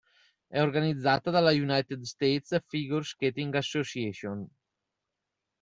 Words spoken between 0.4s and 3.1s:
È organizzata dalla United States Figure